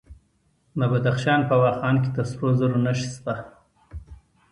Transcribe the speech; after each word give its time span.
د 0.79 0.81
بدخشان 0.91 1.39
په 1.49 1.55
واخان 1.63 1.95
کې 2.03 2.09
د 2.13 2.19
سرو 2.29 2.49
زرو 2.59 2.77
نښې 2.85 3.07
شته. 3.13 3.35